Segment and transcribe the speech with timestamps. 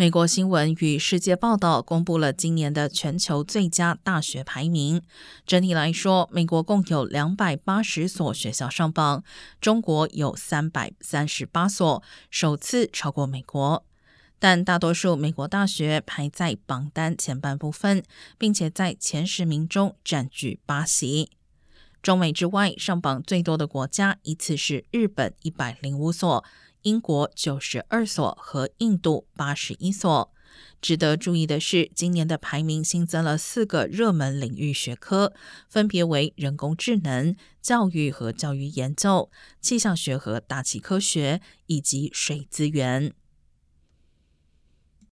[0.00, 5.02] 美国新闻与世界报道公布了今年的全球最佳大学排名。
[5.44, 9.22] 整体来说，美国共有两百八十所学校上榜，
[9.60, 13.84] 中国有三百三十八所，首次超过美国。
[14.38, 18.02] 但大多数美国大学排在榜单前半部分，
[18.38, 21.28] 并且在前十名中占据八席。
[22.00, 26.42] 中美之外，上榜最多的国家依次是日本一百零五所。
[26.82, 30.32] 英国九十二所和印度八十一所。
[30.82, 35.32] 值得注意的是，今年的排名新增了四个热门领域学科，
[35.68, 43.12] 分别为人工智能、教育和教育研究、气象学和大气科学以及水资源。